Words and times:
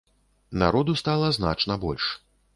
Народу 0.63 0.95
стала 1.03 1.31
значна 1.39 1.79
больш. 1.87 2.11